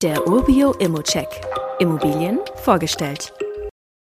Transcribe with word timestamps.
Der 0.00 0.28
Urbio 0.28 0.74
Immocheck. 0.74 1.26
Immobilien 1.80 2.38
vorgestellt. 2.54 3.32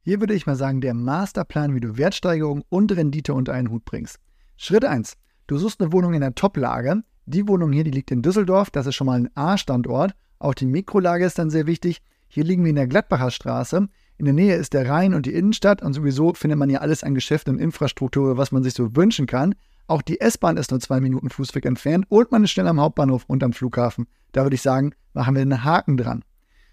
Hier 0.02 0.20
würde 0.20 0.34
ich 0.34 0.46
mal 0.46 0.58
sagen, 0.58 0.82
der 0.82 0.94
Masterplan, 0.94 1.74
wie 1.74 1.80
du 1.80 1.96
Wertsteigerung 1.96 2.66
und 2.68 2.92
Rendite 2.92 3.34
unter 3.34 3.54
einen 3.54 3.70
Hut 3.70 3.86
bringst. 3.86 4.20
Schritt 4.58 4.84
1. 4.84 5.14
Du 5.48 5.58
suchst 5.58 5.80
eine 5.80 5.94
Wohnung 5.94 6.14
in 6.14 6.20
der 6.20 6.36
Top-Lage. 6.36 7.04
Die 7.28 7.48
Wohnung 7.48 7.72
hier, 7.72 7.86
die 7.86 7.92
liegt 7.92 8.12
in 8.12 8.22
Düsseldorf. 8.22 8.72
Das 8.72 8.88
ist 8.88 8.96
schon 8.96 9.08
mal 9.08 9.22
ein 9.22 9.30
A-Standort. 9.36 10.16
Auch 10.38 10.54
die 10.54 10.66
Mikrolage 10.66 11.24
ist 11.24 11.40
dann 11.40 11.50
sehr 11.50 11.66
wichtig. 11.66 12.02
Hier 12.28 12.44
liegen 12.44 12.66
wir 12.66 12.72
in 12.72 12.76
der 12.76 12.88
Gladbacher 12.88 13.32
Straße. 13.32 13.88
In 14.18 14.26
der 14.26 14.34
Nähe 14.34 14.56
ist 14.56 14.74
der 14.74 14.90
Rhein 14.90 15.14
und 15.14 15.28
die 15.28 15.34
Innenstadt 15.34 15.82
und 15.82 15.94
sowieso 15.94 16.34
findet 16.34 16.60
man 16.60 16.68
hier 16.68 16.82
alles 16.82 17.06
an 17.06 17.16
Geschäften 17.16 17.56
und 17.56 17.62
Infrastruktur, 17.62 18.36
was 18.36 18.52
man 18.52 18.64
sich 18.64 18.74
so 18.74 18.98
wünschen 18.98 19.28
kann. 19.28 19.56
Auch 19.90 20.04
die 20.04 20.22
S-Bahn 20.22 20.58
ist 20.58 20.70
nur 20.70 20.80
zwei 20.80 21.02
Minuten 21.02 21.32
Fußweg 21.32 21.66
entfernt 21.66 22.06
und 22.10 22.32
man 22.32 22.44
ist 22.44 22.52
schnell 22.52 22.68
am 22.68 22.80
Hauptbahnhof 22.80 23.24
und 23.26 23.44
am 23.44 23.54
Flughafen. 23.54 24.06
Da 24.34 24.44
würde 24.44 24.54
ich 24.54 24.62
sagen, 24.62 24.94
machen 25.14 25.34
wir 25.34 25.42
einen 25.42 25.64
Haken 25.64 25.98
dran. 25.98 26.24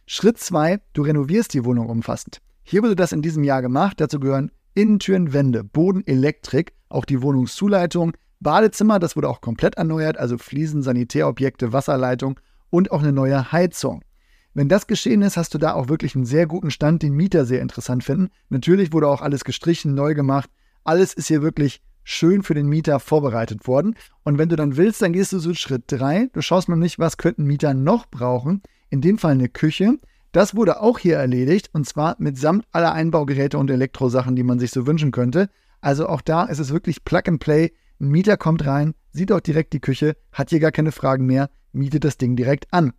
Schritt 0.05 0.37
2, 0.37 0.81
du 0.93 1.01
renovierst 1.01 1.55
die 1.55 1.65
Wohnung 1.65 1.89
umfassend. 1.89 2.43
Hier 2.63 2.83
wurde 2.83 2.95
das 2.95 3.13
in 3.13 3.23
diesem 3.23 3.43
Jahr 3.43 3.63
gemacht. 3.63 4.03
Dazu 4.03 4.21
gehören 4.21 4.53
Innentüren, 4.75 5.33
Wände, 5.33 5.65
Boden, 5.65 6.07
Elektrik, 6.07 6.75
auch 6.91 7.07
die 7.07 7.23
Wohnungszuleitung, 7.23 8.13
Badezimmer, 8.41 8.99
das 8.99 9.17
wurde 9.17 9.31
auch 9.31 9.41
komplett 9.41 9.77
erneuert, 9.77 10.19
also 10.19 10.37
Fliesen, 10.37 10.83
Sanitärobjekte, 10.83 11.73
Wasserleitung 11.73 12.39
und 12.69 12.93
auch 12.93 13.01
eine 13.01 13.13
neue 13.13 13.51
Heizung. 13.51 14.03
Wenn 14.53 14.69
das 14.69 14.87
geschehen 14.87 15.23
ist, 15.23 15.39
hast 15.39 15.55
du 15.55 15.59
da 15.59 15.73
auch 15.73 15.89
wirklich 15.89 16.17
einen 16.17 16.27
sehr 16.27 16.47
guten 16.47 16.71
Stand, 16.71 17.03
den 17.03 17.15
Mieter 17.15 17.47
sehr 17.47 17.63
interessant 17.63 18.05
finden. 18.05 18.29
Natürlich 18.51 18.93
wurde 18.93 19.09
auch 19.09 19.23
alles 19.23 19.43
gestrichen, 19.43 19.95
neu 19.95 20.13
gemacht. 20.13 20.51
Alles 20.85 21.15
ist 21.15 21.29
hier 21.29 21.41
wirklich 21.41 21.81
schön 22.07 22.45
für 22.45 22.55
den 22.55 22.69
Mieter 22.69 23.01
vorbereitet 23.01 23.67
worden. 23.67 23.97
Und 24.23 24.39
wenn 24.39 24.49
du 24.49 24.55
dann 24.55 24.77
willst, 24.77 25.03
dann 25.03 25.13
gehst 25.13 25.33
du 25.33 25.41
zu 25.41 25.55
Schritt 25.55 25.85
3. 25.89 26.31
Du 26.33 26.41
schaust 26.41 26.69
mal 26.69 26.77
nicht, 26.77 27.01
was 27.01 27.17
könnten 27.17 27.45
Mieter 27.45 27.75
noch 27.75 28.07
brauchen. 28.07 28.63
In 28.91 29.01
dem 29.01 29.19
Fall 29.19 29.33
eine 29.33 29.49
Küche. 29.49 29.99
Das 30.31 30.55
wurde 30.55 30.81
auch 30.81 31.01
hier 31.01 31.17
erledigt 31.17 31.71
und 31.73 31.85
zwar 31.87 32.15
mitsamt 32.19 32.65
aller 32.71 32.93
Einbaugeräte 32.93 33.59
und 33.59 33.71
Elektrosachen, 33.71 34.37
die 34.37 34.45
man 34.45 34.61
sich 34.61 34.71
so 34.71 34.87
wünschen 34.87 35.11
könnte. 35.11 35.51
Also 35.81 36.09
auch 36.09 36.21
da 36.21 36.45
ist 36.45 36.61
es 36.61 36.73
wirklich 36.73 37.05
Plug 37.05 37.23
and 37.27 37.41
Play. 37.41 37.73
Ein 38.01 38.09
Mieter 38.09 38.37
kommt 38.37 38.65
rein, 38.67 38.95
sieht 39.11 39.33
auch 39.33 39.41
direkt 39.41 39.73
die 39.73 39.81
Küche, 39.81 40.17
hat 40.31 40.51
hier 40.51 40.61
gar 40.61 40.73
keine 40.73 40.93
Fragen 40.93 41.27
mehr, 41.27 41.51
mietet 41.73 42.05
das 42.05 42.19
Ding 42.19 42.37
direkt 42.37 42.73
an. 42.73 42.93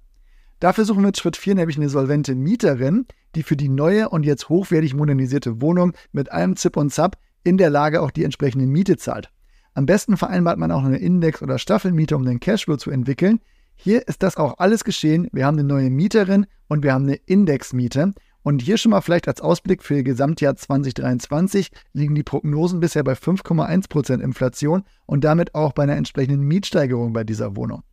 Dafür 0.59 0.83
suchen 0.83 1.03
wir 1.03 1.11
Schritt 1.15 1.37
4 1.37 1.55
nämlich 1.55 1.77
eine 1.77 1.89
solvente 1.89 2.35
Mieterin, 2.35 3.05
die 3.35 3.43
für 3.43 3.55
die 3.55 3.69
neue 3.69 4.09
und 4.09 4.25
jetzt 4.25 4.49
hochwertig 4.49 4.95
modernisierte 4.95 5.61
Wohnung 5.61 5.93
mit 6.11 6.31
allem 6.31 6.55
Zip 6.57 6.75
und 6.75 6.91
Zap 6.91 7.17
in 7.47 7.57
der 7.57 7.69
Lage 7.69 8.01
auch 8.01 8.11
die 8.11 8.25
entsprechende 8.25 8.67
Miete 8.67 8.97
zahlt. 8.97 9.31
Am 9.73 9.85
besten 9.85 10.17
vereinbart 10.17 10.57
man 10.57 10.71
auch 10.71 10.83
eine 10.83 10.97
Index- 10.97 11.41
oder 11.41 11.57
Staffelmiete, 11.57 12.15
um 12.17 12.25
den 12.25 12.41
Cashflow 12.41 12.75
zu 12.75 12.91
entwickeln. 12.91 13.39
Hier 13.75 14.07
ist 14.07 14.21
das 14.21 14.35
auch 14.35 14.57
alles 14.57 14.83
geschehen. 14.83 15.29
Wir 15.31 15.45
haben 15.45 15.57
eine 15.57 15.67
neue 15.67 15.89
Mieterin 15.89 16.45
und 16.67 16.83
wir 16.83 16.93
haben 16.93 17.05
eine 17.05 17.15
Indexmiete. 17.15 18.13
Und 18.43 18.61
hier 18.61 18.77
schon 18.77 18.91
mal 18.91 19.01
vielleicht 19.01 19.27
als 19.27 19.39
Ausblick 19.39 19.83
für 19.83 19.95
ihr 19.95 20.03
Gesamtjahr 20.03 20.55
2023 20.55 21.69
liegen 21.93 22.15
die 22.15 22.23
Prognosen 22.23 22.79
bisher 22.79 23.03
bei 23.03 23.13
5,1% 23.13 24.21
Inflation 24.21 24.83
und 25.05 25.23
damit 25.23 25.55
auch 25.55 25.73
bei 25.73 25.83
einer 25.83 25.95
entsprechenden 25.95 26.41
Mietsteigerung 26.41 27.13
bei 27.13 27.23
dieser 27.23 27.55
Wohnung. 27.55 27.83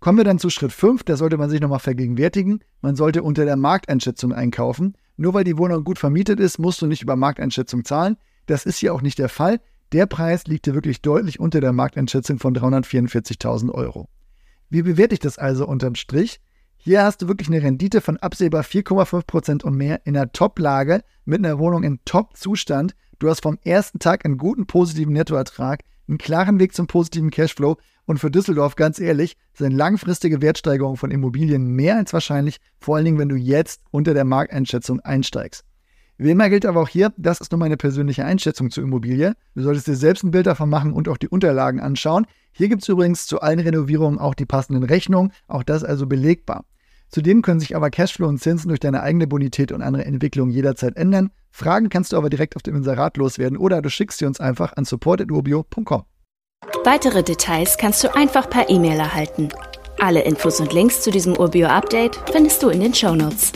Kommen 0.00 0.18
wir 0.18 0.24
dann 0.24 0.38
zu 0.38 0.50
Schritt 0.50 0.72
5, 0.72 1.04
da 1.04 1.16
sollte 1.16 1.38
man 1.38 1.48
sich 1.48 1.60
nochmal 1.60 1.78
vergegenwärtigen. 1.78 2.60
Man 2.82 2.96
sollte 2.96 3.22
unter 3.22 3.46
der 3.46 3.56
Markteinschätzung 3.56 4.34
einkaufen. 4.34 4.94
Nur 5.16 5.32
weil 5.32 5.44
die 5.44 5.56
Wohnung 5.56 5.84
gut 5.84 5.98
vermietet 5.98 6.40
ist, 6.40 6.58
musst 6.58 6.82
du 6.82 6.86
nicht 6.86 7.02
über 7.02 7.16
Markteinschätzung 7.16 7.84
zahlen. 7.84 8.16
Das 8.46 8.66
ist 8.66 8.78
hier 8.78 8.94
auch 8.94 9.02
nicht 9.02 9.18
der 9.18 9.28
Fall. 9.28 9.60
Der 9.92 10.06
Preis 10.06 10.46
liegt 10.46 10.66
hier 10.66 10.74
wirklich 10.74 11.02
deutlich 11.02 11.40
unter 11.40 11.60
der 11.60 11.72
Markteinschätzung 11.72 12.38
von 12.38 12.54
344.000 12.54 13.70
Euro. 13.70 14.08
Wie 14.70 14.82
bewerte 14.82 15.14
ich 15.14 15.20
das 15.20 15.38
also 15.38 15.66
unterm 15.66 15.94
Strich? 15.94 16.40
Hier 16.76 17.02
hast 17.02 17.22
du 17.22 17.28
wirklich 17.28 17.48
eine 17.48 17.62
Rendite 17.62 18.00
von 18.00 18.16
absehbar 18.18 18.62
4,5% 18.62 19.62
und 19.62 19.76
mehr 19.76 20.04
in 20.04 20.16
einer 20.16 20.32
Top-Lage 20.32 21.02
mit 21.24 21.38
einer 21.38 21.58
Wohnung 21.58 21.82
in 21.82 22.00
Top-Zustand. 22.04 22.94
Du 23.18 23.30
hast 23.30 23.42
vom 23.42 23.58
ersten 23.64 24.00
Tag 24.00 24.24
einen 24.24 24.36
guten 24.36 24.66
positiven 24.66 25.14
Nettoertrag, 25.14 25.82
einen 26.08 26.18
klaren 26.18 26.58
Weg 26.58 26.74
zum 26.74 26.86
positiven 26.86 27.30
Cashflow 27.30 27.78
und 28.04 28.18
für 28.18 28.30
Düsseldorf, 28.30 28.76
ganz 28.76 28.98
ehrlich, 28.98 29.36
sind 29.54 29.72
langfristige 29.72 30.42
Wertsteigerungen 30.42 30.98
von 30.98 31.10
Immobilien 31.10 31.68
mehr 31.68 31.96
als 31.96 32.12
wahrscheinlich, 32.12 32.58
vor 32.80 32.96
allen 32.96 33.06
Dingen, 33.06 33.18
wenn 33.18 33.30
du 33.30 33.36
jetzt 33.36 33.80
unter 33.90 34.12
der 34.12 34.24
Markteinschätzung 34.24 35.00
einsteigst. 35.00 35.64
Wie 36.16 36.30
immer 36.30 36.48
gilt 36.48 36.64
aber 36.64 36.80
auch 36.80 36.88
hier, 36.88 37.12
das 37.16 37.40
ist 37.40 37.50
nur 37.50 37.58
meine 37.58 37.76
persönliche 37.76 38.24
Einschätzung 38.24 38.70
zur 38.70 38.84
Immobilie. 38.84 39.34
Du 39.54 39.62
solltest 39.62 39.88
dir 39.88 39.96
selbst 39.96 40.22
ein 40.22 40.30
Bild 40.30 40.46
davon 40.46 40.70
machen 40.70 40.92
und 40.92 41.08
auch 41.08 41.16
die 41.16 41.28
Unterlagen 41.28 41.80
anschauen. 41.80 42.26
Hier 42.52 42.68
gibt 42.68 42.82
es 42.82 42.88
übrigens 42.88 43.26
zu 43.26 43.40
allen 43.40 43.58
Renovierungen 43.58 44.20
auch 44.20 44.34
die 44.34 44.46
passenden 44.46 44.84
Rechnungen, 44.84 45.32
auch 45.48 45.64
das 45.64 45.82
also 45.82 46.06
belegbar. 46.06 46.64
Zudem 47.08 47.42
können 47.42 47.60
sich 47.60 47.74
aber 47.76 47.90
Cashflow 47.90 48.28
und 48.28 48.38
Zinsen 48.38 48.68
durch 48.68 48.80
deine 48.80 49.02
eigene 49.02 49.26
Bonität 49.26 49.72
und 49.72 49.82
andere 49.82 50.04
Entwicklungen 50.04 50.52
jederzeit 50.52 50.96
ändern. 50.96 51.30
Fragen 51.50 51.88
kannst 51.88 52.12
du 52.12 52.16
aber 52.16 52.30
direkt 52.30 52.56
auf 52.56 52.62
dem 52.62 52.76
Inserat 52.76 53.16
loswerden 53.16 53.58
oder 53.58 53.82
du 53.82 53.90
schickst 53.90 54.18
sie 54.18 54.26
uns 54.26 54.40
einfach 54.40 54.72
an 54.76 54.84
support.urbio.com. 54.84 56.04
Weitere 56.84 57.22
Details 57.22 57.76
kannst 57.76 58.02
du 58.04 58.14
einfach 58.14 58.48
per 58.48 58.68
E-Mail 58.68 58.98
erhalten. 58.98 59.48
Alle 60.00 60.22
Infos 60.22 60.60
und 60.60 60.72
Links 60.72 61.02
zu 61.02 61.10
diesem 61.10 61.36
Urbio-Update 61.36 62.20
findest 62.32 62.62
du 62.62 62.68
in 62.68 62.80
den 62.80 62.94
Show 62.94 63.14
Notes. 63.14 63.52